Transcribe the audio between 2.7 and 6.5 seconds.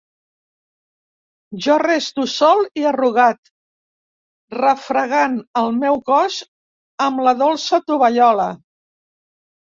i arrugat, refregant el meu cos